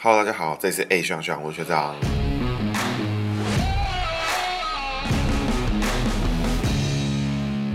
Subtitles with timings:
[0.00, 1.92] Hello，大家好，这里是 A 学长学长，我是学长。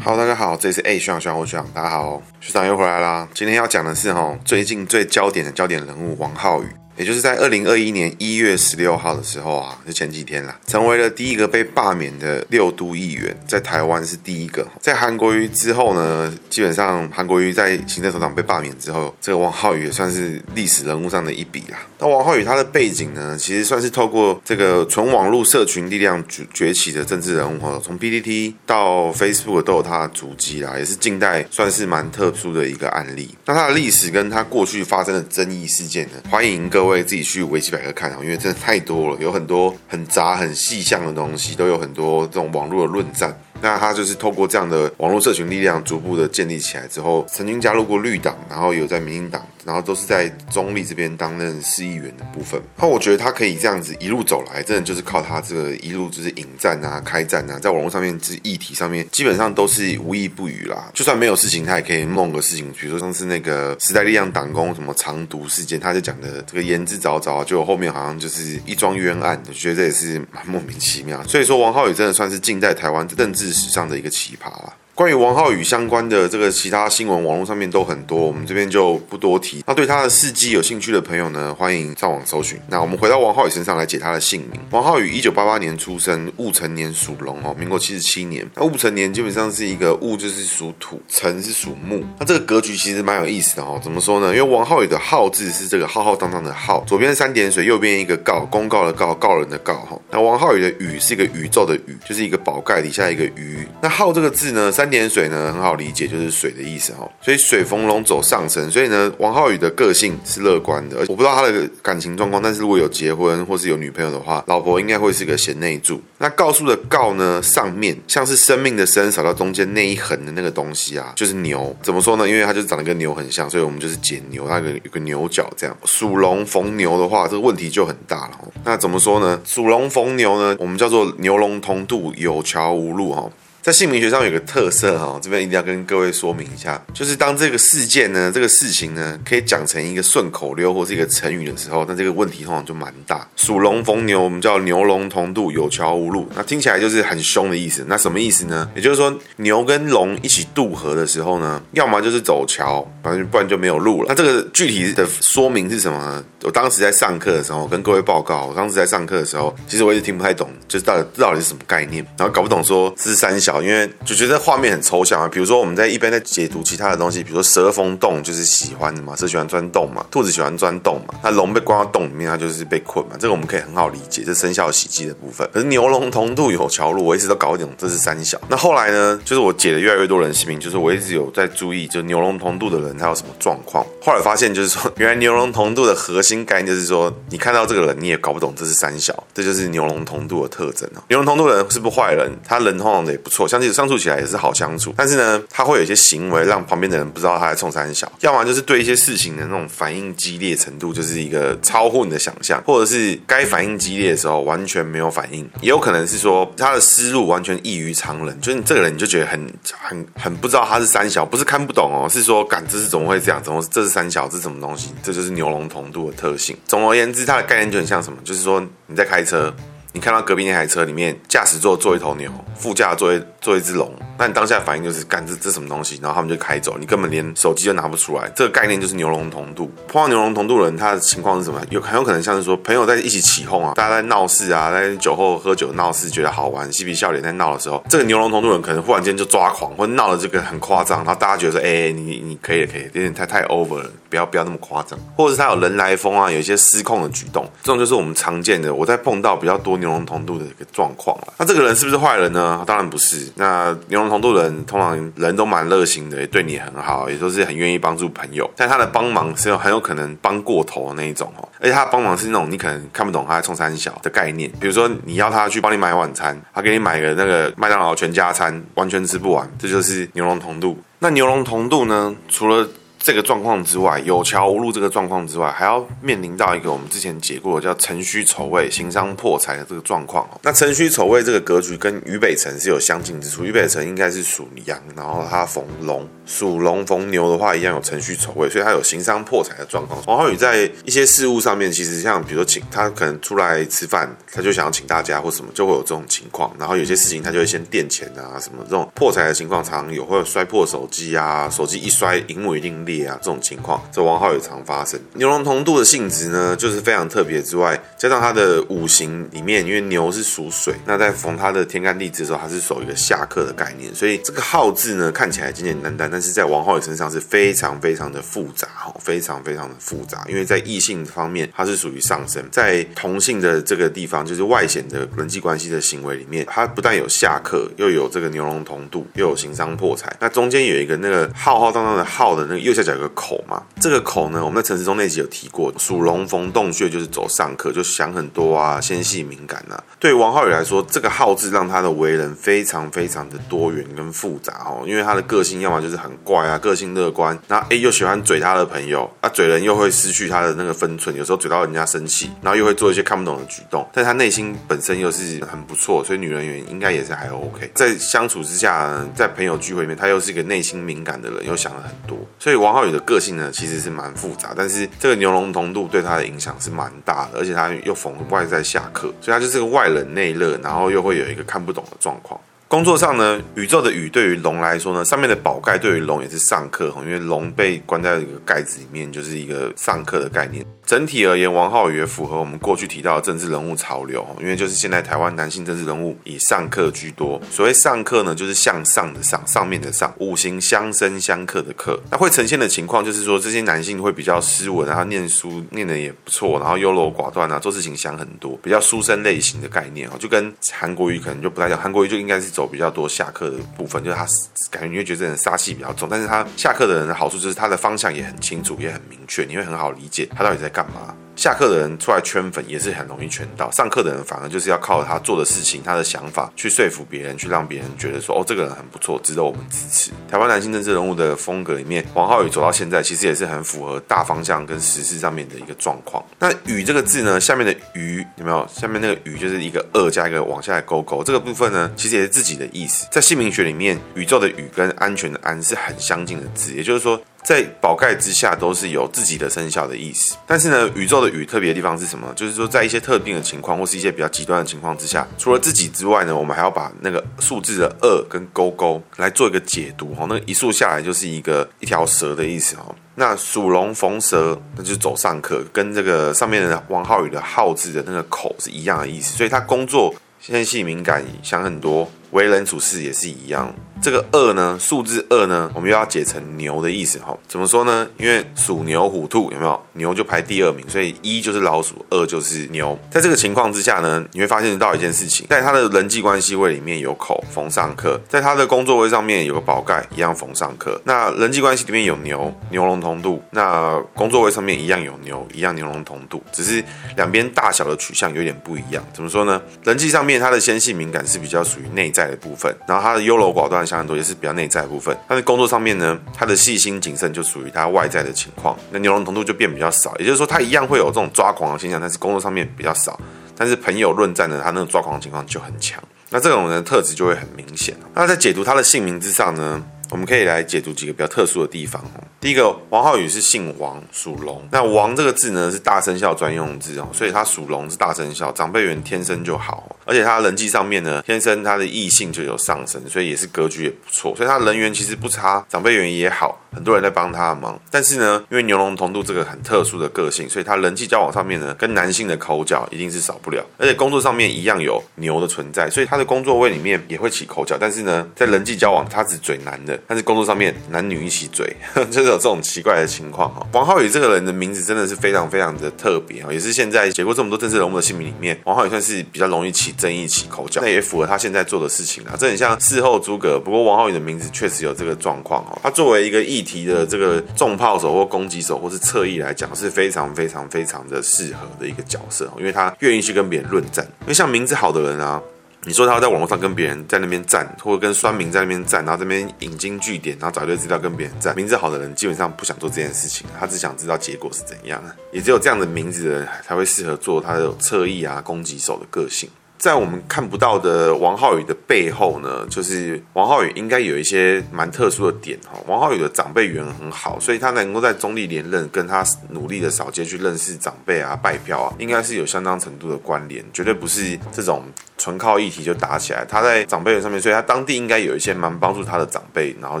[0.02, 3.28] Hello，大家好，这里是 A 学长学长，我是学长，大家好，学长又回来啦。
[3.32, 6.66] 今天要讲的是哦，最近最焦点的焦点人物王浩宇。
[6.98, 14.66] 也就是在二零二一年一月十六号的时候啊，就前几天啦，成为了第一个被罢免的六都议员，在台湾是第一个。
[14.80, 21.78] 在韩国瑜之后呢，基本上韩国瑜在行政首长被罢免之后，这个王浩宇也算是历史人物上的一笔啦。
[22.00, 33.36] 那王浩宇他的背景呢，其实算是透过这个纯网络社群力量崛崛起的政治人物，从 PTT 到 Facebook 都有他的足迹啦，也是近代算是蛮特殊的一个案例。
[33.46, 36.87] 那他的历史跟他过去发生的争议事件呢，欢迎各位。
[36.88, 43.38] 会自己去维基百科看啊，因为真的太多了，有很多很杂、很细项的东西，都有很多这种网络的论战。
[43.60, 52.58] 那他就是透过这样的网络社群力量，逐步的建立起来之后，曾经加入过绿党，然后有在民进党，然后都是在中立这边担任市议员的部分。
[52.78, 60.90] 那我觉得他可以这样子一路走来，真的就是靠他这个一路就是引战啊、开战啊，在网络上面就是议题上面，基本上都是无一不语啦。
[60.94, 71.22] 就算没有事情，他也可以弄个事情，比如说上次那个时代力量党工什么藏毒事件，他就讲的这个言之凿凿，就后面好像就是一桩冤案，我觉得这也是蛮莫名其妙。
[71.24, 74.72] 所以说，王浩宇真的算是近代台湾政治史上的一个奇葩了。
[74.98, 79.62] 关于王浩宇相关的这个其他新闻，网络上面都很多，我们这边就不多提。
[79.64, 82.58] 那对他的事迹有兴趣的朋友呢，欢迎上网搜寻。
[82.66, 84.60] 那我们回到王浩宇身上来解他的姓名。
[84.72, 88.44] 王浩宇一九八八年出生，戊辰年属龙哦，民国七十七年。
[88.56, 92.04] 那戊辰年基本上是一个戊就是属土，辰是属木。
[92.18, 93.80] 那这个格局其实蛮有意思的哦。
[93.80, 94.34] 怎么说呢？
[94.34, 99.96] 因为王浩宇的浩字是这个浩浩荡荡的浩，左边三点水，右边一个告，公告的告，告人的告哈。
[100.10, 103.64] 那王浩宇的宇是一个宇宙的宇，就是一个宝盖底下一个鱼。
[103.80, 107.06] 那浩这个字呢，三三点水呢很好理解，就是水的意思哈。
[107.20, 110.96] 所以水逢龙走上升，所以呢，王浩宇的个性是乐观的。
[111.08, 116.00] 我不知道他的感情状况，但是如果有结婚或是有女朋友的话，老婆应该会是个贤内助。
[116.16, 121.76] 那告诉的告呢，上面像是生命的生扫到中间那一横的那个东西啊，就是牛。
[121.82, 122.26] 怎么说呢？
[122.26, 125.76] 因为它就长得跟牛很像，所以我们就是剪牛，那个有个牛角这样。
[125.84, 128.38] 属龙逢牛的话，这个问题就很大了。
[128.64, 129.38] 那怎么说呢？
[129.44, 133.30] 属龙逢牛呢，我们叫做牛龙同渡，有桥无路哈。
[133.68, 143.28] 在姓名学上有个特色哈，这边一定要跟各位说明一下，就是当这个事件呢，这个事情呢，可以讲成一个顺口溜或是一个成语的时候，那这个问题通常就蛮大。
[143.36, 147.84] 属龙逢牛，我们叫牛龙同渡，有桥无路，那听起来就是很凶的意思。
[147.86, 148.70] 那什么意思呢？
[148.74, 154.06] 也就是说，牛跟龙一起渡河的时候呢，要么就是走桥，反正不然就没有路了。
[154.08, 156.24] 那这个具体的说明是什么呢？
[156.42, 163.57] 我当时在上课的时候，跟各位报告，我当时在上课的时候，其实我一直听不太懂，就是到底到底是什么概念，然后搞不懂说是三小。
[163.62, 175.48] 因为就觉得画面很抽象啊，比如说我们在一边在解读其他的东西，比如说蛇逢洞就是喜欢的嘛，蛇喜欢钻洞嘛，兔子喜欢钻洞嘛，那龙被关到洞里面，它就是被困嘛，这个我们可以很好理解，这生肖喜忌的部分。
[175.52, 178.40] 可是牛龙同渡有桥路，我一直都搞不懂这是三小。
[178.48, 183.84] 那后来呢，就是我解了越来越多人姓名，就是我一直有在注意，就牛龙同渡的人他有什么状况。
[184.02, 191.02] 后来发现就是说，原来牛龙同渡的核心概念就是说，你看到这个人你也搞不懂这是三小，这就是牛龙同渡的特征啊。
[191.08, 193.68] 牛龙同渡的人是不坏人，他人通常的也不错，相信。
[193.78, 213.40] 相处起来也是好相处，但是呢，他会有一些行为让旁边的人不知道他在冲三小，要么就是对一些事情的那种反应激烈程度，就是一个超乎你的想象，或者是该反应激烈的时候完全没有反应，也有可能是说他的思路完全异于常人，就是你这个人你就觉得很很很不知道他是三小，不是看不懂哦，是说，感这是怎么会这样？
[213.44, 214.26] 怎么这是三小？
[214.26, 214.88] 这是什么东西？
[215.02, 216.56] 这就是牛龙同度的特性。
[216.66, 218.18] 总而言之，它的概念就很像什么？
[218.24, 219.54] 就是说你在开车。
[219.92, 225.98] 你看到隔壁那台车里面，驾驶座坐一头牛，副驾坐一坐一只龙，那你当下反应就是，干这这什么东西？
[226.02, 228.30] 然后他们就开走，你根本连手机都拿不出来。
[228.36, 229.70] 这个概念就是牛龙同渡。
[229.88, 231.60] 碰到牛龙同渡的人，他的情况是什么？
[231.70, 248.74] 有很有可能像是说，朋友在一起起哄啊，大家在闹事啊，在酒后喝酒闹事，觉得好玩，嬉皮笑脸在闹的时候，这个牛龙同渡人可能忽然间就抓狂，或者闹的这个很夸张，然后大家觉得说，哎、你你可以了，可以，有点太太 over 了，不要不要那么夸张，或者是他有人来疯啊，有一些失控的举动，这种就是我们常见的。
[248.74, 250.50] 我在碰到比较多牛龙同度的一。
[250.58, 252.64] 个状况了，那这个人是不是坏人呢？
[252.66, 253.30] 当然不是。
[253.36, 258.50] 那牛龙同度人通常人都蛮热心的，也对你很好，也都是很愿意帮助朋友。
[258.56, 264.50] 但他的帮忙是有很有可能帮过头的那一种哦，而且他的帮忙是那种你可能看不懂他在冲三小的概念。
[264.58, 270.76] 比如说你要他去帮你买晚餐，他给你买个那个麦当劳全家餐，完全吃不完，这就是牛龙同度。
[270.98, 272.12] 那牛龙同度呢？
[272.28, 272.68] 除了
[273.08, 280.28] 这个状况之外，有桥无路这个状况之外，还要面临到一个我们之前解过的叫辰戌丑未、行商破财的这个状况。
[280.42, 289.98] 那辰戌丑未这个格局跟于北辰是有相近之处，于北辰应该是属羊，然后他逢龙，属龙逢牛的话一样有辰戌丑未，所以他有行商破财的状况。
[290.06, 296.54] 王浩宇在一些事物上面，其实像比如说请他可能出来吃饭，他就想要请大家或什么，就会有这种情况。
[296.58, 304.98] 然后有些事情他就会先垫钱啊，什么这种破财的情况常常有，或者摔破手机啊，手机一摔，荧幕一定裂啊，这种情况，这王浩宇常发生。
[305.14, 318.68] 牛龙同度的性质呢，就是非常特别之外，加上他的五行里面，因为牛是属水，那在逢他的天干地支的时候，他是守一个下克的概念，所以这个浩字呢看起来简简单单，但是在王浩宇身上是非常非常的复杂，
[318.98, 330.14] 非常非常的复杂，因为在异性方面，它是属于上升，在同性的这个地方，就是外显的人际关系的行为里面，它不但有下克，又有这个牛龙同度，又有行商破财。
[330.20, 339.82] 那中间有一个那个浩浩荡荡的浩的那个右下角有个口嘛，这个口呢，我们在陈时中那集有提过，属龙逢洞穴就是走上课，就想很多啊，纤细敏感啊。
[339.98, 357.70] 对王浩宇来说，这个浩字让他的为人非常非常的多元跟复杂哦，因为他的个性要么就是很怪啊，个性乐观，那 A 又喜欢嘴他的朋友，啊嘴人又会失去他的那个分寸，有时候嘴到人家生气，然后又会做一些看不懂的举动，但他内心本身又是很不错，所以女人缘应该也是还 OK。
[357.74, 372.38] 在相处之下，在朋友聚会里面，他又是一个内心敏感的人，又想了很多，所以王王浩宇的个性呢，其实是蛮复杂，但是这个牛龙同度对他的影响是蛮大的，而且他又逢外在下课，所以他就是个外冷内热，然后又会有一个看不懂的状况。
[372.68, 380.62] 工作上呢，宇宙的宇对于龙来说呢，上面的宝盖对于龙也是上克，因为龙被关在一个盖子里面，就是一个上克的概念。
[380.84, 387.40] 整体而言，王浩宇也符合我们过去提到的政治人物潮流，因为就是现在台湾男性政治人物以上克居多。
[387.50, 391.98] 所谓上克呢，就是向上的上，上面的上，五行相生相克的克。
[392.10, 402.57] 那会呈现的情况就是说，这些男性会比较斯文，然后念书念得也不错，然后优柔寡断啊，做事情想很多，比较书生类型的概念哦，就跟韩国瑜可能就不太像，韩国瑜就应该是。
[402.58, 404.26] 走比较多下课的部分，就是他
[404.68, 411.14] 感觉你会觉得这人杀气比较重，但是他下课的人的好处就是他的方向也很清楚，也很明确，你会很好理解他到底在干嘛。
[411.38, 420.10] 下课的人出来圈粉也是很容易圈到，上课的人反而就是要靠他做的事情、他的想法去说服别人，去让别人觉得说哦，这个人很不错，值得我们支持。
[420.28, 426.20] 台湾男性政治人物的风格里面，王浩宇走到现在其实也是很符合大方向跟时事上面的一个状况。
[426.40, 428.68] 那宇这个字呢，下面的宇有没有？
[428.68, 433.06] 下面那个宇就是一个二加一个往下的勾勾，这个部分呢，其实也是自己的意思。
[433.12, 437.22] 在姓名学里面，宇宙的宇跟安全的安是很相近的字，也就是说。
[437.48, 442.30] 在宝盖之下都是有自己的生肖的意思，但是呢，宇宙的宇特别的地方是什么？
[442.36, 450.26] 就是说，在一些特定的情况或是一些比较极端的情况之下，除了自己之外呢，我们还要把那个数字的二跟勾勾来做一个解读哦。
[450.28, 452.94] 那一竖下来就是一个一条蛇的意思哦。
[453.14, 463.74] 那属龙逢蛇，那就走上课，跟这个上面的王浩宇的浩字的那个口是一样的意思，所以他工作纤细敏感，想很多，为人处事也是一样。
[464.00, 467.36] 这个二呢，数字二呢，我们又要解成牛的意思哈。
[467.48, 468.06] 怎么说呢？
[468.16, 469.82] 因为属牛、虎、兔有没有？
[469.94, 472.96] 牛就排第二名，所以一就是老鼠，二就是牛。
[473.10, 481.00] 在这个情况之下呢，你会发现到一件事情，在他的人际关系位里面有口逢上克，在他的工作位上面有个宝盖一样逢上克。
[481.04, 486.82] 那人际关系里面有牛，牛龙同度；那工作位上面一样有牛，一样牛龙同度，只是
[487.16, 489.04] 两边大小的取向有点不一样。
[489.12, 489.60] 怎么说呢？
[489.82, 493.87] 人际上面他的纤细敏感是比较属于内在的部分，然后他的优柔寡断。
[493.88, 498.78] 想很多也是比较内在的部分，他在工作上面呢，他的细心谨慎就属于他外在的情况。
[498.92, 503.18] 那牛龙同度就变比较少，也就是说他一样会有这种抓狂的现象，但是工作上面比较少。
[503.56, 506.00] 但是朋友论战呢，他那种抓狂的情况就很强。
[506.30, 507.96] 那这种人的特质就会很明显。
[508.14, 512.24] 那在解读他的姓名之上呢，我们可以来解读几个比较特殊的地方哦。
[512.40, 514.66] 第一个，王浩宇是姓王，属龙。
[514.70, 519.96] 那王这个字呢是大生肖专用字哦，所以他属龙是大生肖，长辈缘天生就好。
[520.04, 527.76] 而且他人际上面呢，天生他的异性就有上升，所以也是格局也不错，所以他人缘其实不差，长辈缘也好，很多人在帮他的忙。
[527.90, 533.62] 但是呢，因为牛龙同度这个很特殊的个性，所以他人际交往上面呢，跟男性的口角一定是少不了。
[533.76, 537.76] 而且工作上面一样有牛的存在，所以他的工作位里面也会起口角。
[537.78, 541.76] 但是呢，在人际交往他只嘴男的，但是工作上面男女一起嘴，
[542.10, 543.66] 就是有这种奇怪的情况哈。
[543.72, 549.88] 王浩宇这个人的名字真的是非常非常的特别啊，也是现在写过这么多政治人物的姓名里面，王浩宇算是比较容易起。
[549.98, 552.36] 争议起口角，那也符合他现在做的事情啊。
[552.38, 555.78] 这很像事后诸葛，不过王浩宇的名字确实有这个状况哦。
[555.82, 564.04] 他作为一个议题的这个重炮手或攻击手，或是侧翼来讲，是非常非常非常的适合的一个角色，因为他愿意去跟别人论战。
[564.22, 565.40] 因为像名字好的人啊。
[565.84, 571.54] 你说他在网络上跟别人在那边站，或者跟酸民在那边站，然后这边引经据典，然后找一堆资料跟别人站。
[571.56, 575.00] 名字好的人基本上不想做这件事情，他只想知道结果是怎样。
[575.32, 579.48] 也只有这样的名字的人才会适合做他的侧翼啊、攻击手的个性。
[579.78, 585.78] 在我们看不到的王浩宇的背后呢，就是王浩宇应该有一些蛮特殊的点哈。
[585.86, 594.84] 王浩宇的长辈缘很好，所以他能够在中立连任，跟他努力的扫街去认识长辈啊、拜票啊，应该是有相当程度的关联，绝对不是这种。
[595.20, 600.00] 纯靠议题就打起来，他在长辈上面，所以他当地应该有一些蛮帮助他的长辈，然后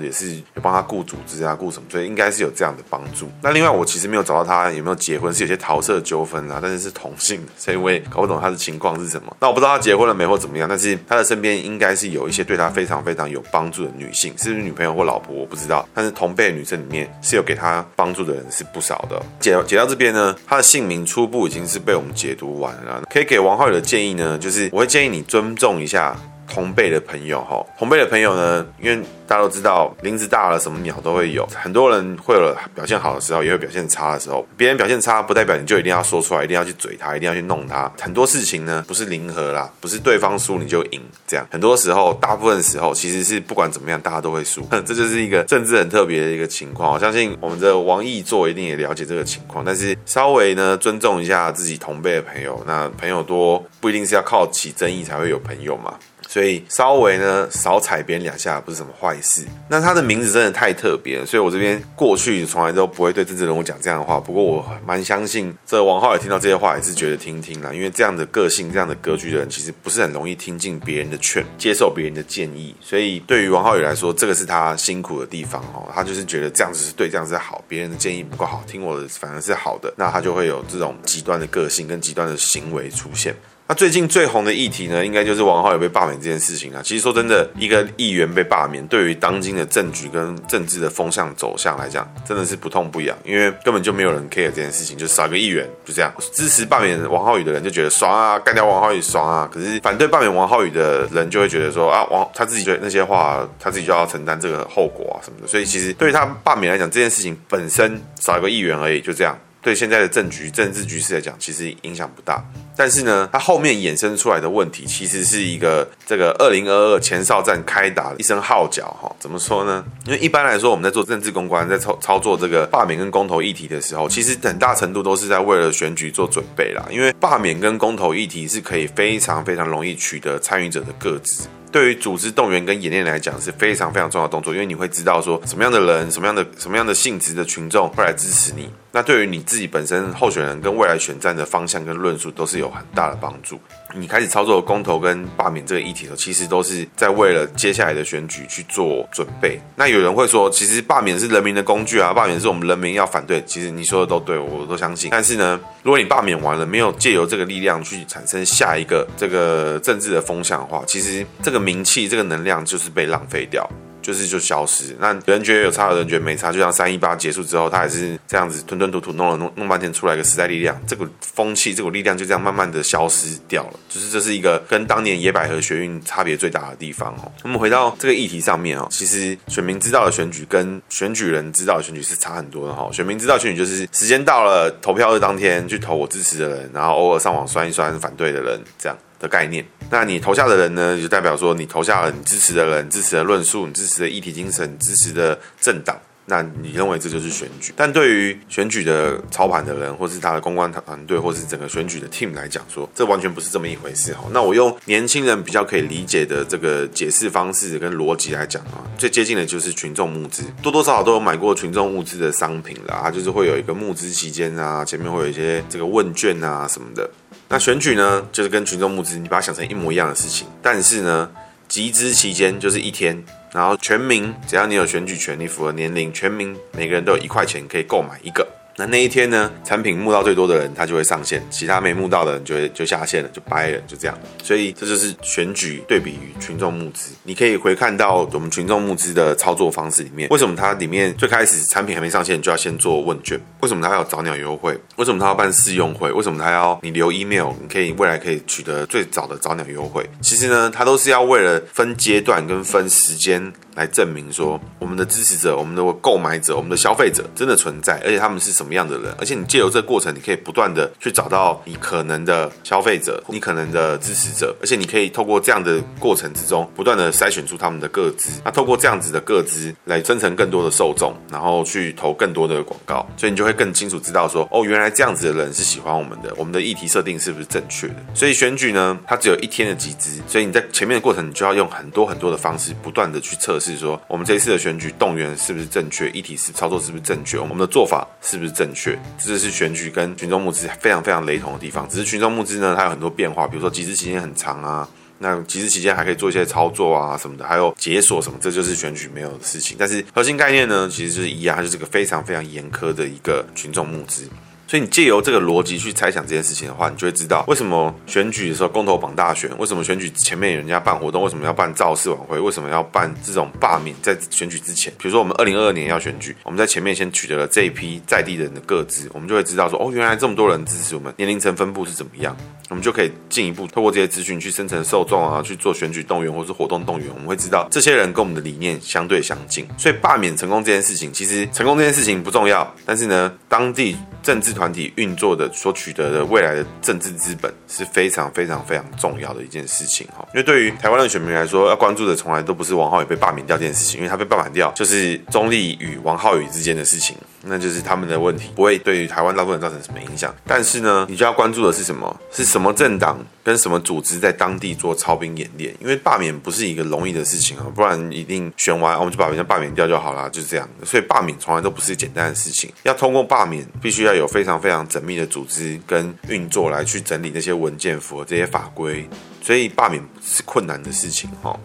[0.00, 3.28] 也是有帮他顾组织啊、顾什么，所以应该是有这样的帮助。
[3.42, 9.36] 那另外，我其实没有找到他有没有结婚，是有些桃色纠纷啊，但是是同性，所以我也搞不懂他的情况是什么。
[9.40, 19.20] 那我不知道他结婚了没或怎么样，但是他的身边应该是有一些对他非常非常有帮助的女性，是不是女朋友或老婆我不知道，但是同辈女生里面是有给他帮助的人是不少的。
[19.40, 26.16] 解解到这边呢，他的姓名初步已经是被我们解读完了，可以给王浩宇的建议呢，就是我会建议你尊重一下
[26.48, 34.46] 同辈的朋友哈，同辈的朋友呢，因为大家都知道林子大了，什么鸟都会有，很多人会有表现好的时候，也会表现差的时候。
[34.56, 37.92] 别人表现差，不代表你就一定要说出来，一定要去嘴他，一定要去弄他。
[38.00, 41.46] 很多事情呢，不是零和啦，不是对方输你就赢这样。
[41.50, 44.66] 很多时候，大部分时候其实是不管怎么样，大家都会输。
[44.86, 46.94] 这就是一个政治很特别的一个情况。
[46.94, 52.62] 我相信我们的王毅座一定也了解这个情况，但是稍微呢尊重一下自己同辈的朋友。
[52.66, 55.94] 那朋友多不一定是要靠起争议才会有朋友嘛。
[56.38, 59.44] 所以稍微呢少踩别人两下不是什么坏事。
[59.68, 64.20] 那他的名字真的太特别了，所以我这边过去从来都不会对政治人物讲这样的话。
[64.20, 72.72] 不过我蛮相信，这王浩宇听到这些话也是觉得听听啦，因为这样的个性、这样的格局的人，其实不是很容易听进别人的劝，接受别人的建议。
[72.80, 75.90] 所以对于王浩宇来说，这个是他辛苦的地方哦。
[75.92, 83.34] 他就是觉得这样子是对，这样子好，别人的建议不够好，听我的反而是好的，那他就会有这种极端的个性跟极端的行为出现。
[83.70, 86.80] 那最近最红的议题呢，应该就是王浩宇被罢免这件事情啊。
[86.82, 96.10] 其实说真的，一个议员被罢免，对于当今的政局跟政治的风向走向来讲，真的是不痛不痒，因为根本就没有人 care 这件事情，就少一个议员，就这样。
[96.32, 99.46] 支持罢免王浩宇的人就觉得爽啊，干掉王浩宇爽啊。
[99.52, 105.46] 可是反对罢免王浩宇的人就会觉得说啊，王他自己觉得那些话，他自己就要承担这个后果啊什么的。
[105.46, 109.38] 所以其实对于他罢免来讲，这件事情本身少一个议员而已，就这样。
[109.60, 112.42] 对现在的政局、政治局势来讲，其实影响不大。
[112.76, 119.10] 但是呢，它后面衍生出来的问题，其实是一个这个二零二二前哨战开打的一声号角哈。
[119.18, 119.84] 怎么说呢？
[120.06, 126.86] 因为一般来说，我们在做政治公关，在操操作这个罢免跟公投议题的时候，其实很大程度都是在为了选举做准备啦。
[126.90, 131.48] 因为罢免跟公投议题是可以非常非常容易取得参与者的个资。
[131.70, 138.70] 对于组织动员跟演练来讲是非常非常重要的动作，因为你会知道说什么样的人、什么样的什么样的性质的群众会来支持你。
[138.90, 143.60] 那对于你自己本身候选人跟未来选战的方向跟论述都是有很大的帮助。
[143.94, 149.58] 你开始操作公投跟罢免这个议题的时候，其实都是在为了接下来的选举去做准备。
[149.76, 153.42] 那有人会说，其实罢免是人民的工具啊，罢免是我们人民要反对。
[153.44, 155.10] 其实你说的都对，我都相信。
[155.10, 163.68] 但是呢，如果你罢免完了，没有借由这个力量去产生下一个这个政治的风向的话，其实这个名气、这个能量就是被浪费掉。
[164.08, 173.78] 就是就消失，那有人觉得有差，有人觉得没差，就像三一八结束之后，他还是这样子吞吞吐吐弄了弄弄半天出来一个时代力量，这股风气这股力量就这样慢慢的消失掉了。
[173.86, 177.30] 就是这是一个跟当年野百合学运差别最大的地方哦。
[177.42, 182.88] 我们回到这个议题上面哦，其实选民知道的选举跟选举人知道的选举是差很多的哈。
[182.90, 188.96] 选民知道选举就是时间到了，投票日当天去投我支持的人，然后偶尔上网酸一酸反对的人，这样。
[189.18, 197.72] 的概念，那你投下的人呢，就代表说你投下了你支持的人、支持的论述、你支持的议题精神、支持的政党，那你认为这就是选举？
[197.74, 204.24] 但对于选举的操盘的人，或是他的公关团队，或是整个选举的 team 来讲说，这完全不是这么一回事哈。
[204.30, 217.10] 那我用年轻人比较可以理解的这个解释方式跟逻辑来讲啊，最接近的就是群众募资，多多少少都有买过群众募资的商品啦，它就是会有一个募资期间啊，前面会有一些这个问卷啊什么的。
[217.50, 220.46] 那选举呢，就是跟群众募资，你把它想成一模一样的事情。
[220.60, 221.30] 但是呢，
[221.66, 228.46] 集资期间就是一天，然后全民只要你有选举权，你符合年龄，全民每个人都有一块钱可以购买一个。
[228.78, 234.16] 那那一天呢，产品募到最多的人，他就会上线；其他没募到的人就会就下线了，就掰了，就这样。
[234.40, 237.10] 所以这就是选举对比于群众募资。
[237.24, 243.36] 你可以回看到我们群众募资的操作方式里面，为什么它里面最开始产品还没上线就要先做问卷？
[243.62, 244.78] 为什么它要早鸟优惠？
[244.94, 246.12] 为什么它要办试用会？
[246.12, 247.50] 为什么它要你留 email？
[247.60, 250.08] 你可以未来可以取得最早的早鸟优惠？
[250.22, 258.67] 其实呢，它都是要为了分阶段跟分时间来证明说，我们的支持者、我们的购买者、我们的消费者真的存在，而且他们是什么？
[258.68, 277.96] 么样的人，而且你借由这个过程，你可以不断的去找到你可能的消费者，你可能的支持者，而且你可以透过这样的过程之中，不断的筛选出他们的个资，那透过这样子的个资来增成更多的受众，然后去投更多的广告，所以你就会更清楚知道说，哦，原来这样子的人是喜欢我们的，我们的议题设定是不是正确的？
[278.14, 288.98] 所以选举呢，它只有一天的集资，所以你在前面的过程，你就要用很多很多的方式，不断的去测试说，我们这一次的选举动员是不是正确，议题是操作是不是正确，我们的做法是不是正确？
[289.16, 291.88] 这就是选举跟群众募资非常非常雷同的地方。
[291.88, 294.88] 只是群众募资呢，它有很多变化，比如说集资期间很长啊。
[295.20, 299.76] 那集资期间还可以做一些操作啊什么的，还有解锁什么，这就是选举没有的事情。
[299.78, 304.28] 但是核心概念呢，其实就是一样，它就是个非常非常严苛的一个群众募资。
[304.68, 322.36] 所以你借由这个逻辑去猜想这件事情的话，你就会知道为什么选举的时候公投榜大选，为什么选举前面有人家办活动，为什么要办造势晚会，为什么要办这种罢免，在选举之前，比如说我们二零二二年要选举，我们在前面先取得了这一批在地人的个资，我们就会知道说，哦，原来这么多人支持我们，年龄层分布是怎么样，
[322.68, 329.66] 我们就可以进一步透过这些资讯去生成受众啊，去做选举动员或是活动动员，我们会知道这些人跟我们的理念相对相近。
[329.78, 333.96] 所以罢免成功这件事情，其实成功这件事情不重要，但是呢，当地。
[334.20, 347.16] 政治团体运作的所取得的未来的政治资本是非常非常非常重要的一件事情哈，因为对于台湾的选民来说，要关注的从来都不是王浩宇被罢免掉这件事情，因为他被罢免掉就是中立与王浩宇之间的事情，
[347.48, 350.34] 那就是他们的问题，不会对于台湾大部分人造成什么影响。
[350.46, 352.14] 但是呢，你就要关注的是什么？
[352.30, 355.74] 是什么政党跟什么组织在当地做操兵演练？
[355.80, 360.68] 因为罢免不是一个容易的事情啊，不然一定选完我们就把人家罢免掉就好了，就是这样。
[360.84, 369.08] 所以罢免从来都不是简单的事情，要通过罢免，必须要有非常非常缜密的组织跟运作来去整理那些文件，符合这些法规，
[369.42, 371.58] 所以罢免是困难的事情哈。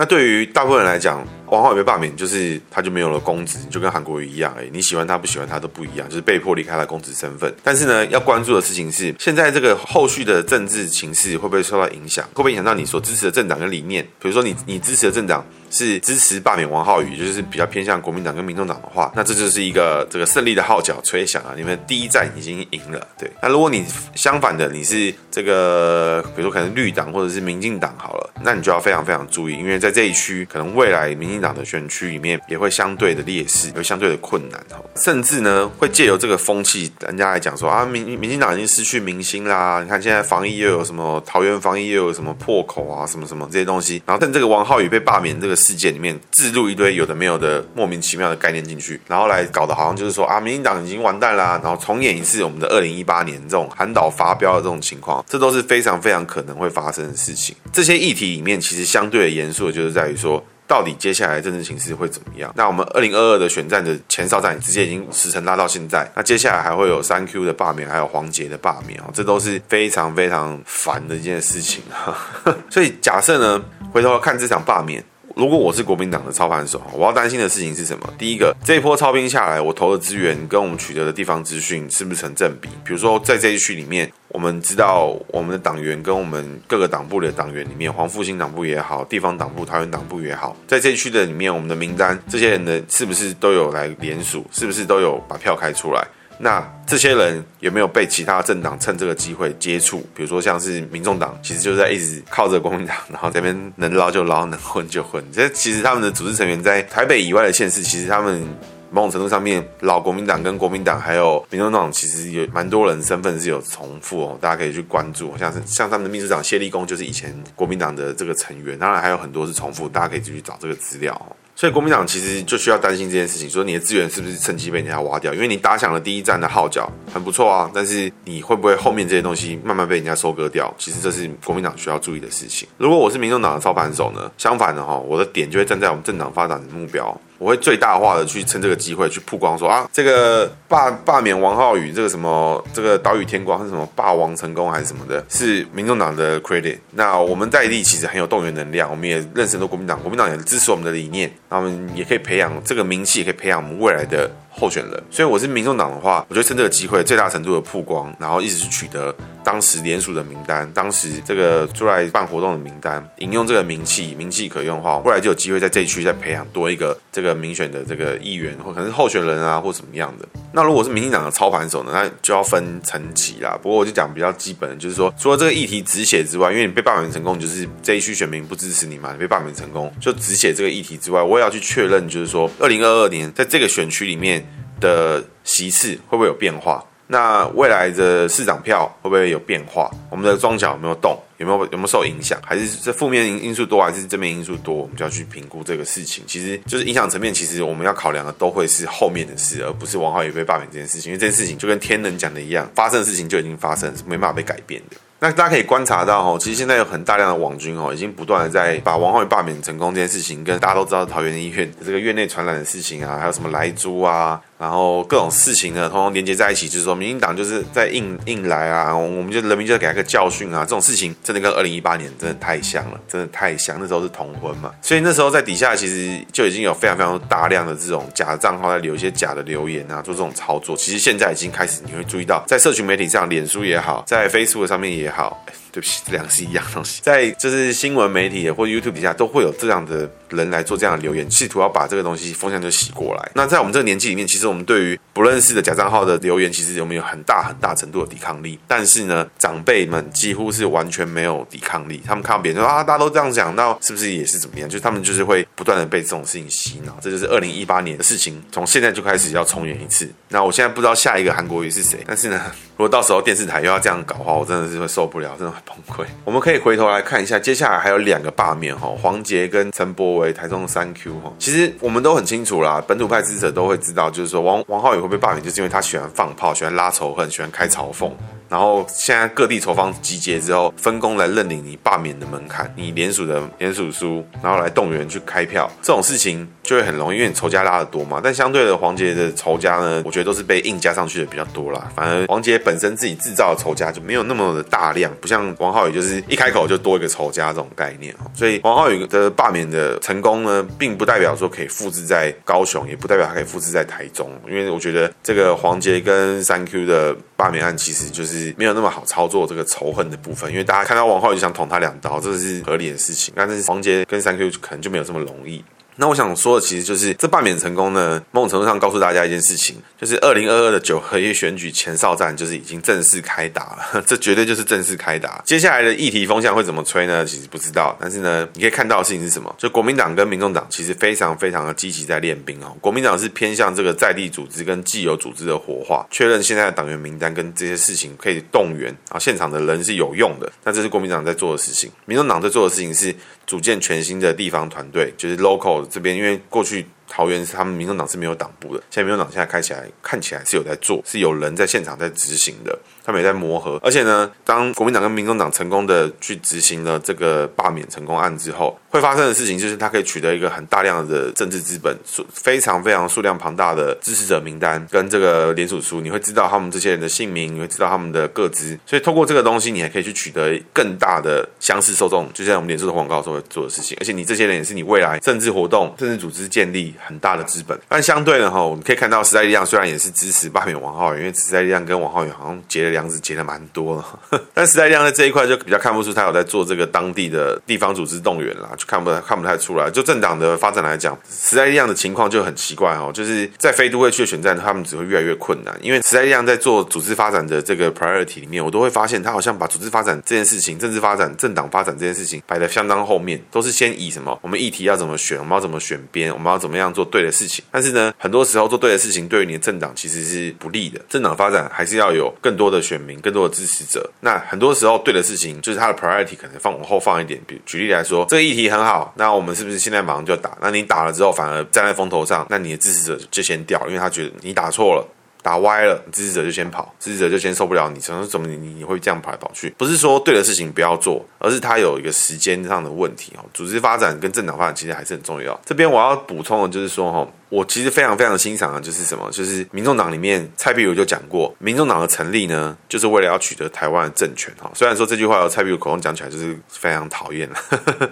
[0.00, 7.52] 那对于大部分人来讲，王浩宇被罢免，就是他就没有了公职，就跟韩国瑜一样，哎，你喜欢他不喜欢他都不一样，就是被迫离开了公职身份。
[7.62, 12.24] 但是呢，要关注的事情是，现在这个后续的政治情势会不会受到影响？
[12.28, 14.04] 会不会影响到你所支持的政党跟理念？
[14.20, 23.04] 比如说你你支持的政党是支持罢免王浩宇，就是比较偏向国民党跟民众党的话，那这就是一个这个胜利的号角吹响啊，你们第一战已经赢了。
[23.18, 39.80] 对，那如果你相反的，你是这个比如说可能绿党或者是民进党好了，那你就要非常非常注意，因为在在这一区，可能未来民进党的选区里面也会相对的劣势，也会相对的困难哈，甚至呢会借由这个风气，人家来讲说啊，民民进党已经失去民心啦。
[39.80, 57.54] 你看现在防疫又有什么桃园防疫又有什么破口啊，什么什么这些东西，然后趁这个王浩宇被罢免这个事件里面，置入一堆有的没有的莫名其妙的概念进去，然后来搞得好像就是说啊，民进党已经完蛋啦，然后重演一次我们的二零一八年这种韩导发飙的这种情况，这都是非常非常可能会发生的事情。
[57.72, 62.52] 这些议题里面其实相对的严肃就是在于说，到底接下来政治形势会怎么样？
[62.54, 72.16] 那我们二零二二的选战的前哨战直接已经时程拉到现在，那接下来还会有三 Q 的罢免，还有黄杰的罢免哦，这都是非常非常烦的一件事情哈。
[72.70, 75.02] 所以假设呢，回头看这场罢免。
[75.38, 78.12] 如果我是国民党的操盘手，我要担心的事情是什么？
[78.18, 82.68] 第一个，这一波操兵下来，我投的资源跟我们取得的地方资讯是不是成正比？
[82.84, 94.44] 比如说，在这一区里面，我们知道我们的党员跟我们各个党部的党员里面，黄复兴党部也好，地方党部、桃园党部也好，在这一区的里面，我们的名单，这些人的是不是都有来联署？
[94.50, 96.04] 是不是都有把票开出来？
[96.38, 99.98] 那这些人有没有被其他政党趁这个机会接触？
[100.14, 105.24] 比如说像是民众党，其实就在一直靠着国民党，然后这边能捞就捞，能混就混。
[105.32, 108.46] 这其实他们的组织成员在台北以外的县市，其实他们
[108.90, 115.36] 某种程度上面，老国民党跟国民党还有民众党，其实有蛮多人身份是有重复哦，大家可以去关注。
[115.36, 121.36] 像是像他们的秘书长谢立功，就是以前国民党的这个成员，当然还有很多是重复，大家可以继续找这个资料。
[121.58, 125.34] 所以国民党其实就需要担心这件事情，说你的资源是不是趁机被人家挖掉？
[125.34, 130.72] 因为你打响了第一战的号角，很不错啊，但是你会不会后面这些东西慢慢被人家收割掉？
[130.78, 132.68] 其实这是国民党需要注意的事情。
[132.76, 134.30] 如果我是民众党的操盘手呢？
[134.38, 137.20] 相反的哈，我的点就会站在我们政党发展的目标。
[137.38, 146.78] 我会最大化的去趁这个机会去曝光说，啊，这个罢罢免王浩宇，这个什么这个岛屿天光是什么霸王成功还是什么的，是民众党的 credit。
[146.92, 154.30] 那我们在地其实很有动员能量，我们也认识很多国民党，国民党也支持我们的理念，那我们也可以培养这个名气，也可以培养我们未来的。
[154.58, 170.26] 候选人，所以我是民众党的话，我就趁这个机会最大程度的曝光，然后一直去取得当时联署的名单，当时这个出来办活动的名单，引用这个名气，名气可用的话，未来就有机会在这一区再培养多一个这个民选的这个议员，或可能是候选人啊，或什么样的。
[170.52, 173.56] 那如果是民进党的操盘手呢，那就要分层级啦。
[173.62, 184.44] 不过我就讲比较基本的，就是说除了这个议题止血之外，因为你被罢免成功，就是这一区选民不支持你嘛，你被罢免成功就止血这个议题之外，我也要去确认，就是说二零二二年在这个选区里面。
[184.80, 186.84] 的席次会不会有变化？
[187.10, 189.90] 那未来的市长票会不会有变化？
[190.10, 191.18] 我们的庄脚有没有动？
[191.38, 192.38] 有没有有没有受影响？
[192.44, 194.74] 还是这负面因素多，还是正面因素多？
[194.74, 196.22] 我们就要去评估这个事情。
[196.26, 201.12] 其实就是影响层面，其实我们要考量的都会是后面的事，而不是王浩宇被罢免这件事情。
[201.12, 204.96] 因为这件事情就跟天能讲的一样，发生的事情就已经发生，是没办法被改变的。
[205.20, 235.40] 那大家可以观察到哦，其实现在有很大量的网军哦，已经不断的在把王浩宇罢免成功这件事情，跟大家都知道桃园医院这个院内传染的事情啊，还有什么莱猪啊，然后各种事情呢，通通连接在一起，就是说民进党就是在硬硬来啊，我们就人民就给他个教训啊，这种事情真的跟二零一八年真的太像了，真的太像，那时候是同婚嘛，所以那时候在底下其实就已经有非常非常大量的这种假的账号在留一些假的留言啊，做这种操作，其实现在已经开始你会注意到，在社群媒体上，脸书也好，在 Facebook 上面也好。
[235.78, 243.30] 对不起，这两个是一样东西，在就是新闻媒体或 YouTube 底下都会有这样的人来做这样的留言，试图要把这个东西风向就洗过来。
[243.34, 248.58] 那在我们这个年纪里面，其实我们对于不认识的假账号的留言，其实我们有很大很大程度的抵抗力。
[248.66, 252.02] 但是呢，长辈们几乎是完全没有抵抗力。
[252.04, 254.68] 他们看到别人说啊，大家都这样讲，那是不是也是怎么样？
[254.68, 256.98] 就他们就是会不断的被这种事情洗脑。
[257.00, 260.10] 这就是二零一八年的事情，从现在就开始要重演一次。
[260.30, 262.42] 那我现在不知道下一个韩国瑜是谁，但是呢，
[262.78, 266.08] 如果到时候电视台又要这样搞的话，我真的是会受不了，真的会崩溃。
[266.24, 271.32] 我们可以回头来看一下，接下来还有两个罢免哈，黄杰跟陈柏维，台中的三 Q 哈。
[271.40, 278.12] 其实我们都很清楚啦，本土派支持者都会知道，就是说王王浩宇会被罢免，就是因为他喜欢放炮，喜欢拉仇恨，喜欢开嘲讽。
[278.48, 288.20] 然后现在各地仇方集结之后，分工来认领你罢免的门槛，你联署的联署书，然后来动员去开票，这种事情就会很容易，因为你仇家拉得多嘛。
[288.24, 291.90] 但相对的，黄捷的仇家呢，我觉得都是被硬加上去的比较多啦。
[291.94, 298.14] 反而黄捷本身自己制造的仇家就没有那么的大量，不像王浩宇就是一开口就多一个仇家这种概念。
[298.34, 308.54] 所以王浩宇的罢免的成功呢，并不代表说可以复制在高雄，也不代表他可以复制在台中，因为我觉得这个黄捷跟三 Q 的罢免案其实就是。
[308.58, 313.32] 没有那么好操作这个仇恨的部分，因为大家看到王浩宇想捅他两刀，这是合理的事情。
[313.36, 315.64] 但是黄杰跟三 Q 可能就没有这么容易。
[316.00, 325.42] 那我想说的其实就是这罢免成功呢，某种程度上告诉大家一件事情，就是二零二二的九合一选举前哨战就是已经正式开打了， 这绝对就是正式开打。
[325.44, 327.24] 接下来的议题风向会怎么吹呢？
[327.24, 329.52] 其实不知道，但是呢，你可以看到的事情是什么？
[329.58, 332.76] 就国民党跟民众党其实非常非常的积极在练兵哦。
[332.80, 340.48] 国民党是偏向这个在地组织跟既有组织的活化，确认现在的党员名单跟这些事情可以动员啊，现场的人是有用的。
[340.62, 343.12] 那这是国民党在做的事情，民众党在做的事情是
[343.48, 346.86] 组建全新的地方团队，就是 local 这边，因为过去。
[347.10, 353.80] 桃园是他们民众党是没有党部的，现在民众党现在开起来看起来是有在做，是有人在现场在执行的，他们也在磨合。
[353.82, 373.96] 而且呢，当国民党跟民众党成功的去执行了这个罢免成功案之后，会发生的事情就是他可以取得一个很大量的政治资本，数非常非常数量庞大的支持者名单跟这个联署书，你会知道他们这些人的姓名，你会知道他们的个资，所以透过这个东西，你还可以去取得更大的相似受众，就像我们脸书的广告时候会做的事情。
[374.00, 376.94] 而且你这些人也是你未来政治活动、政治组织建立。
[377.00, 384.20] 很大的资本，但相对的哈，我们可以看到时代力量虽然也是支持罢免王浩宇，因为时代力量跟王浩宇好像结了样子，结了蛮多了。
[384.52, 389.90] 但时代力量在这一块就比较看不出他有在做这个当地的地方组织动员啦，就看不看不太出来。
[389.90, 406.88] 就政党的发展来讲，时代力量的情况就很奇怪哦，就是在非都会区的选战，他们只会越来越困难，因为时代力量在做组织发展的这个 priority 里面，我都会发现他好像把组织发展这件事情、政治发展、政党发展这件事情摆得相当后面，都是先以什么我们议题要怎么选，我们要怎么选边，我们要怎么样。
[406.98, 410.98] 做对的事情，但是呢，很多时候做对的事情对于你的政党其实是不利的。
[411.08, 414.10] 政党发展还是要有更多的选民、更多的支持者。
[414.20, 417.38] 那很多时候对的事情就是他的 priority 可能放往后放一点。
[417.46, 420.56] 比举例来说，这个议题很好，那我们是不是现在马上就打？
[420.62, 425.06] 那你打了之后反而站在风头上，那你的支持者就先掉，因为他觉得你打错了。
[425.40, 428.00] 打歪了，支持者就先跑，支持者就先受不了你。
[428.00, 429.70] 怎么怎么你你会这样跑来跑去？
[429.78, 433.44] 不是说对的事情不要做，而是他有一个时间上的问题哦。
[433.54, 435.58] 组织发展跟政党发展其实还是很重要。
[435.64, 437.26] 这边我要补充的就是说哈。
[437.48, 439.30] 我其实非常非常欣赏的，就是什么？
[439.30, 444.70] 就是民众党里面蔡壁如就讲过，民众党的成立呢，就是为了要取得台湾的政权哈。
[444.74, 447.56] 虽然说这句话由蔡壁如口中讲起来就是非常讨厌了，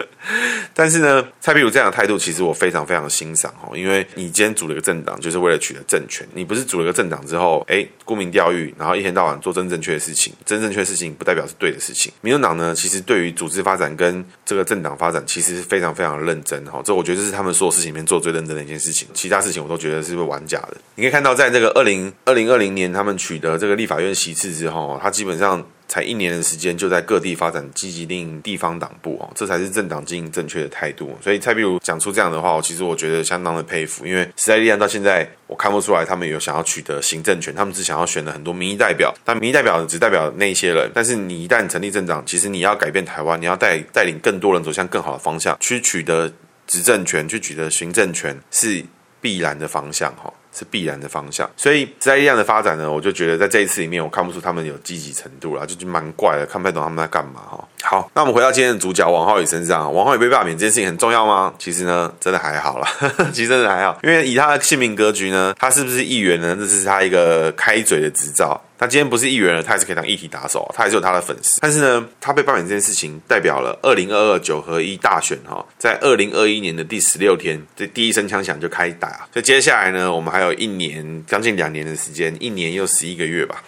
[0.73, 3.71] 但是呢，蔡壁如这样的态度，其实我非常非常欣赏哈。
[3.75, 12.13] 因为你今天组了一个政党，就是为了取得政权，你不是组了一个政党之后，哎，沽名钓誉，然后一天到晚做真正确的事情，真正确的事情不代表是对的事情。
[12.23, 16.81] 民众党呢，其实对于组织发展跟这个政党发展，其实是非常非常认真哈。
[16.85, 19.07] 这我觉得这是他们所有事情里面做最认真的一件事情。
[19.27, 20.77] 其他事情我都觉得是不是玩假的？
[20.95, 31.19] 你可以看到，在这个二零二零二零年，他们取得这个立法院席次之后，他基本上才一年的时间，就在各地发展积极经营地方党部哦，这才是政党经营正确的态度。
[31.21, 40.89] 所以蔡壁如讲出这样的话，我其实我觉得相当的佩服，因为时代力量到现在我看不出来他们有想要取得行政权，他们只想要选了很多民意代表，但民意代表只代表那些人。
[40.95, 46.33] 但是你一旦成立政党，其实你要改变台湾，你要带带领更多人走向更好的方向，去取得
[46.67, 48.85] 执政权，去取得行政权，是
[49.27, 50.33] 必然的方向哈。
[50.59, 57.69] 是必然的方向，所以时代力量的发展呢，我就觉得在这一次里面，我看不出他们有积极程度了，就就蛮怪的，看不太懂他们在干嘛哈。
[57.83, 61.53] 好，那我们回到今天的主角王浩宇身上，王浩宇被罢免这件事情很重要吗？
[61.59, 62.89] 其实呢，真的还好啦，
[63.35, 66.57] 其实真的还好，因为以他的姓名格局呢，他是不是议员呢？
[66.59, 68.59] 这是他一个开嘴的执照。
[68.79, 71.59] 他今天不是议员了，他还是可以当议题打手，他还是有他的粉丝。
[71.63, 79.27] 但是呢，他被罢免这件事情，代表了二零二二九合一大选哈，在二零二一年的第十六天，这第一声枪响就开打。
[79.33, 83.63] 所以接下来呢，我们还有一年将近两年的时间，一年又十一个月吧，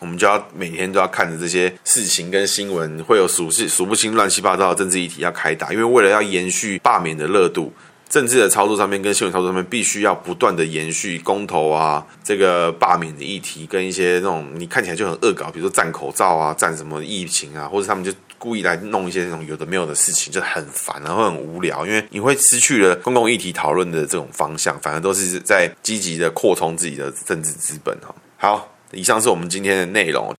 [0.00, 7.72] 我们就要每天都要看着这些事情跟新闻，会有数是数不清乱七八糟的政治议题要开打，因为为了要延续罢免的热度。
[8.12, 28.14] 政治的操作上面跟新闻操作上面，必须要不断的延续公投啊，这个罢免的议题，跟一些那种你看起来就很恶搞，比如说战口罩啊，战什么疫情啊，或者他们就故意来弄一些那种有的没有的事情，就很烦，然后很无聊，因为你会失去了公共议题讨论的这种方向，反而都是在积极的扩充自己的政治资本哈。
[28.36, 30.34] 好，以上是我们今天的内容。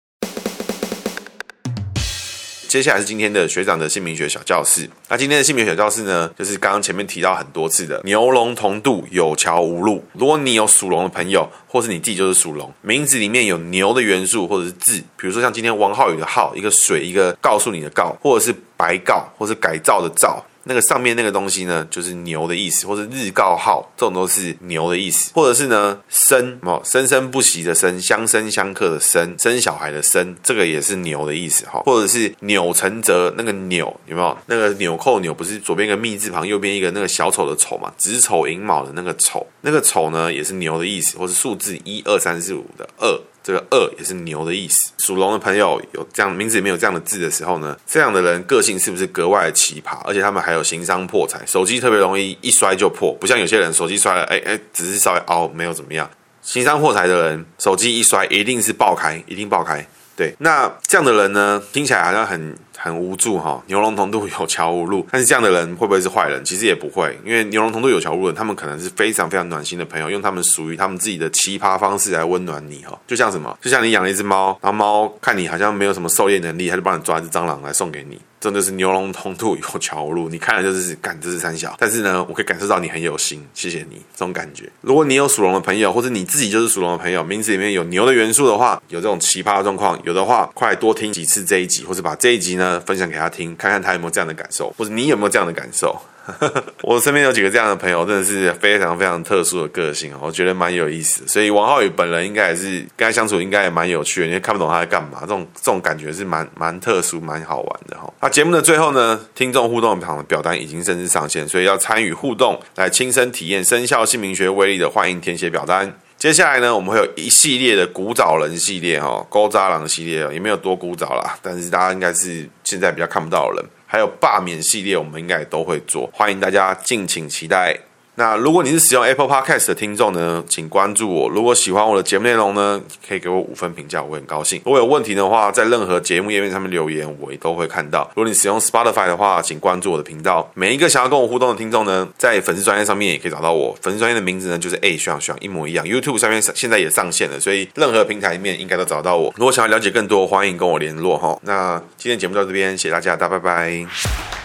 [2.73, 4.89] 接下来是今天的学长的姓名学小教室。
[5.07, 10.03] 那今天的姓名学小教室呢，就是刚刚前面提到很多次的牛龙同度，有桥无路。
[10.13, 20.43] 如果你有属龙的朋友，或是你自己就是属龙，名字里面有牛的元素或者是字，比如说像今天王浩宇的浩，一个水，一个告诉你的告，或者是白告，或是改造的造。
[20.65, 34.37] 那个上面那个东西呢，就是牛的意思，或者日告号，这种都是牛的意思，或者是呢生哦，生生不息的生，相生相克的生，生小孩的生，这个也是牛的意思哈，或者是钮承泽那个钮有没有？
[34.45, 37.91] 那个纽扣钮不是左边一个密字旁，右边一个那个小丑的丑嘛？
[37.97, 43.19] 子丑寅卯的那个丑，那个丑呢也是牛的意思，或是数字一二三四五的二。
[43.43, 44.91] 这个二也是牛的意思。
[44.97, 49.97] 属龙的朋友有这样名字里面有这样的字的时候呢，这样的人个性是不是格外的奇葩？
[50.05, 56.09] 而且他们还有行商破财，手机特别容易一摔就破，不像有些人手机摔了，哎哎，只是稍微凹，没有怎么样。
[56.41, 59.85] 行商破财的人，手机一摔一定是爆开，一定爆开。
[60.15, 62.57] 对，那这样的人呢，听起来好像很。
[62.83, 66.43] 很无助哈，牛龙同度有桥无路，但是这样的人会不会是坏人？
[66.43, 72.99] 其实也不会，因为牛龙同度有桥无路，他们可能是非常非常暖心的朋友，用他们属于他们自己的奇葩方式来温暖你哈。
[73.07, 73.57] 就像什么？
[73.61, 78.19] 就像你养了一只猫，然后猫看你好像没有什么狩猎能力，他就帮你抓一只蟑螂来送给你。
[78.41, 84.69] 真的是牛龙同度有桥无路，你看了就是干这是三小，但是呢，我可以感受到你很有心，谢谢你这种感觉。
[84.81, 95.99] 如果你有属龙的朋友，或者你自己就是属龙的朋友，名字里面有牛的元素的话，有这种奇葩的状况，有的话，快多听几次这一集，或者把这一集呢分享给他听，看看他有没有这样的感受，或者你有没有这样的感受。
[96.83, 101.21] 我身边有几个这样的朋友，真的是非常非常特殊的个性，我觉得蛮有意思。
[101.27, 108.09] 所以王浩宇本人应该也是跟他相处，应该也蛮有趣的，因为看不懂他在干嘛，这种这种感觉是蛮蛮特殊、蛮好玩的哈。
[108.21, 115.93] 那节目的最后呢，听众互动场的表单已经正式上线，所以要参与互动来亲身体验生肖姓名学威力的，欢迎填写表单。
[116.23, 123.69] 接下来呢，我们会有一系列的古早人系列哈，勾渣郎系列也没有多古早啦，但是大家应该是现在比较看不到的人。
[123.85, 127.77] 还有罢免系列，我们应该也都会做，欢迎大家敬请期待。
[128.15, 131.27] 那如果你是使用 Apple Podcast 的听众呢，请关注我。
[131.29, 134.61] 如果喜欢我的节目内容呢，可以给我五分评价，我会很高兴。
[134.65, 138.07] 如果有问题的话，在任何节目页面上面留言，我也都会看到。
[138.15, 140.47] 如果你使用 Spotify 的话，请关注我的频道。
[140.53, 143.75] 每一个想要跟我互动的听众呢，在粉丝专页上面也可以找到我。
[143.81, 145.83] 粉丝专页的名字呢，就是 A 学长学长一模一样。
[145.83, 149.33] YouTube 上面现在也上线了，所以任何平台面应该都找到我。
[149.37, 151.39] 如果想要了解更多，欢迎跟我联络哈。
[151.41, 154.42] 那今天节目到这边，谢谢大家，大家拜拜。